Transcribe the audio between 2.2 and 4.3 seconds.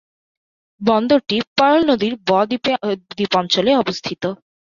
ব-দ্বীপ অঞ্চলে অবস্থিত।